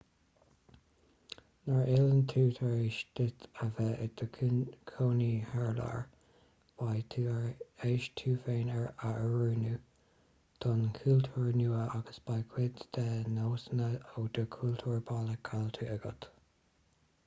[1.65, 4.27] nuair a fhilleann tú tar éis duit a bheith i do
[4.93, 5.99] chónaí thar lear
[6.83, 7.45] beidh tú tar
[7.91, 9.75] éis tú féin a oiriúnú
[10.67, 16.31] don chultúr nua agus beidh cuid de do nósanna ó do chultúr baile caillte agat